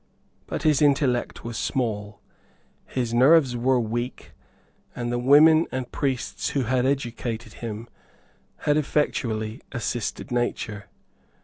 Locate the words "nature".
10.31-10.85